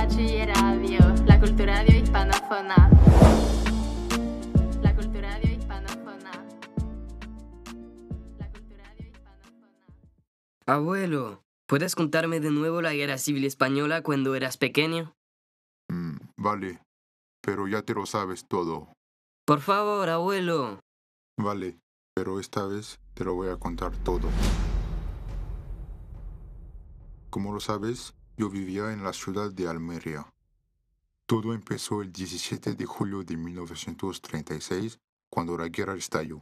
Bachilleradio, 0.00 0.98
la. 0.98 1.24
La 1.26 1.40
culturadio 1.40 1.98
hispanófona. 2.00 2.90
Abuelo, 10.64 11.42
¿puedes 11.66 11.94
contarme 11.94 12.40
de 12.40 12.50
nuevo 12.50 12.80
la 12.80 12.94
guerra 12.94 13.18
civil 13.18 13.44
española 13.44 14.02
cuando 14.02 14.34
eras 14.34 14.56
pequeño? 14.56 15.12
Mm, 15.90 16.16
vale, 16.38 16.80
pero 17.42 17.68
ya 17.68 17.82
te 17.82 17.92
lo 17.92 18.06
sabes 18.06 18.48
todo. 18.48 18.94
Por 19.44 19.60
favor, 19.60 20.08
abuelo. 20.08 20.80
Vale, 21.36 21.78
pero 22.14 22.40
esta 22.40 22.64
vez 22.64 22.98
te 23.12 23.24
lo 23.24 23.34
voy 23.34 23.50
a 23.50 23.58
contar 23.58 23.94
todo. 23.98 24.30
Como 27.28 27.52
lo 27.52 27.60
sabes, 27.60 28.14
yo 28.40 28.48
vivía 28.48 28.90
en 28.90 29.04
la 29.04 29.12
ciudad 29.12 29.52
de 29.52 29.68
Almería. 29.68 30.24
Todo 31.26 31.52
empezó 31.52 32.00
el 32.00 32.10
17 32.10 32.74
de 32.74 32.86
julio 32.86 33.22
de 33.22 33.36
1936, 33.36 34.98
cuando 35.28 35.58
la 35.58 35.68
guerra 35.68 35.94
estalló. 35.94 36.40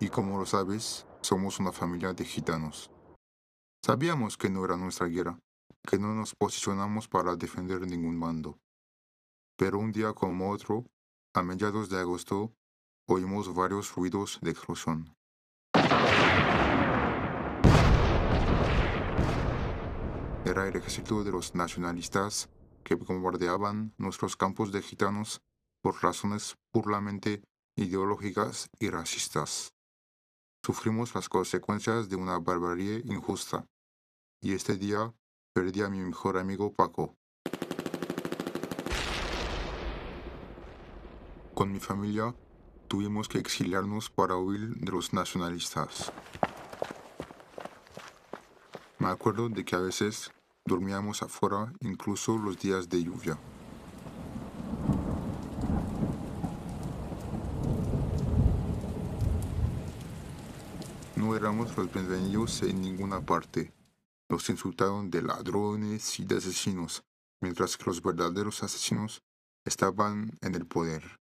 Y 0.00 0.08
como 0.08 0.38
lo 0.38 0.46
sabes, 0.46 1.06
somos 1.20 1.60
una 1.60 1.72
familia 1.72 2.14
de 2.14 2.24
gitanos. 2.24 2.90
Sabíamos 3.84 4.38
que 4.38 4.48
no 4.48 4.64
era 4.64 4.78
nuestra 4.78 5.06
guerra, 5.06 5.38
que 5.86 5.98
no 5.98 6.14
nos 6.14 6.34
posicionamos 6.34 7.06
para 7.06 7.36
defender 7.36 7.82
ningún 7.82 8.18
bando. 8.18 8.58
Pero 9.58 9.78
un 9.78 9.92
día 9.92 10.14
como 10.14 10.50
otro, 10.50 10.86
a 11.34 11.42
mediados 11.42 11.90
de 11.90 12.00
agosto, 12.00 12.50
oímos 13.06 13.54
varios 13.54 13.94
ruidos 13.94 14.38
de 14.40 14.52
explosión. 14.52 15.14
Era 20.44 20.68
el 20.68 20.76
ejército 20.76 21.24
de 21.24 21.32
los 21.32 21.54
nacionalistas 21.54 22.50
que 22.84 22.96
bombardeaban 22.96 23.94
nuestros 23.96 24.36
campos 24.36 24.72
de 24.72 24.82
gitanos 24.82 25.40
por 25.80 26.02
razones 26.02 26.56
puramente 26.70 27.42
ideológicas 27.76 28.68
y 28.78 28.90
racistas. 28.90 29.72
Sufrimos 30.62 31.14
las 31.14 31.30
consecuencias 31.30 32.10
de 32.10 32.16
una 32.16 32.38
barbarie 32.38 33.02
injusta, 33.06 33.66
y 34.42 34.52
este 34.52 34.76
día 34.76 35.14
perdí 35.54 35.80
a 35.80 35.88
mi 35.88 36.00
mejor 36.00 36.36
amigo 36.36 36.74
Paco. 36.74 37.16
Con 41.54 41.72
mi 41.72 41.80
familia 41.80 42.34
tuvimos 42.88 43.28
que 43.28 43.38
exiliarnos 43.38 44.10
para 44.10 44.36
huir 44.36 44.74
de 44.76 44.92
los 44.92 45.14
nacionalistas. 45.14 46.12
Me 49.04 49.10
acuerdo 49.10 49.50
de 49.50 49.66
que 49.66 49.76
a 49.76 49.80
veces 49.80 50.32
dormíamos 50.64 51.22
afuera 51.22 51.70
incluso 51.80 52.38
los 52.38 52.58
días 52.58 52.88
de 52.88 53.04
lluvia. 53.04 53.38
No 61.16 61.36
éramos 61.36 61.76
los 61.76 61.92
bienvenidos 61.92 62.62
en 62.62 62.80
ninguna 62.80 63.20
parte. 63.20 63.74
Nos 64.30 64.48
insultaron 64.48 65.10
de 65.10 65.20
ladrones 65.20 66.18
y 66.18 66.24
de 66.24 66.38
asesinos, 66.38 67.04
mientras 67.42 67.76
que 67.76 67.84
los 67.84 68.00
verdaderos 68.00 68.62
asesinos 68.62 69.22
estaban 69.66 70.30
en 70.40 70.54
el 70.54 70.64
poder. 70.64 71.20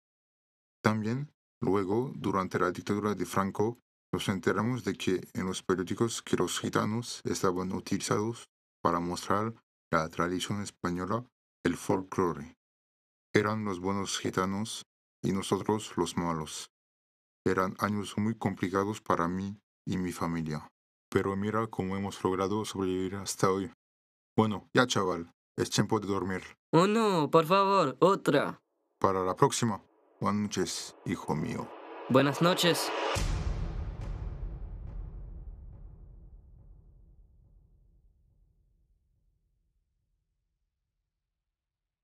También, 0.81 1.29
luego, 1.59 2.13
durante 2.15 2.57
la 2.57 2.71
dictadura 2.71 3.15
de 3.15 3.25
Franco, 3.25 3.77
nos 4.15 4.29
enteramos 4.29 4.85
de 4.85 4.95
que 4.95 5.27
en 5.33 5.45
los 5.45 5.61
periódicos 5.61 6.21
que 6.21 6.37
los 6.37 6.57
gitanos 6.61 7.19
estaban 7.25 7.73
utilizados 7.73 8.47
para 8.81 9.01
mostrar 9.01 9.53
la 9.91 10.07
tradición 10.07 10.61
española, 10.61 11.25
el 11.65 11.75
folclore. 11.75 12.55
Eran 13.33 13.65
los 13.65 13.81
buenos 13.81 14.17
gitanos 14.17 14.85
y 15.21 15.33
nosotros 15.33 15.97
los 15.97 16.15
malos. 16.15 16.71
Eran 17.45 17.75
años 17.79 18.17
muy 18.17 18.35
complicados 18.35 19.01
para 19.01 19.27
mí 19.27 19.59
y 19.85 19.97
mi 19.97 20.13
familia. 20.13 20.65
Pero 21.09 21.35
mira 21.35 21.67
cómo 21.67 21.97
hemos 21.97 22.23
logrado 22.23 22.63
sobrevivir 22.63 23.15
hasta 23.15 23.51
hoy. 23.51 23.69
Bueno, 24.37 24.69
ya 24.73 24.87
chaval, 24.87 25.29
es 25.57 25.69
tiempo 25.69 25.99
de 25.99 26.07
dormir. 26.07 26.41
Oh 26.71 26.87
no, 26.87 27.29
por 27.29 27.45
favor, 27.45 27.97
otra. 27.99 28.61
Para 28.97 29.25
la 29.25 29.35
próxima. 29.35 29.83
Buenas 30.21 30.41
noches, 30.41 30.95
hijo 31.05 31.35
mío. 31.35 31.67
Buenas 32.07 32.41
noches. 32.41 32.89